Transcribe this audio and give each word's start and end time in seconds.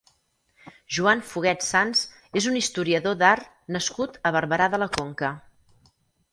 Joan 0.95 1.21
Fuguet 1.31 1.65
Sans 1.65 2.01
és 2.41 2.49
un 2.53 2.57
historiador 2.61 3.21
d'Art 3.21 3.55
nascut 3.79 4.21
a 4.31 4.35
Barberà 4.41 4.73
de 4.75 4.85
la 4.85 4.93
Conca. 5.01 5.35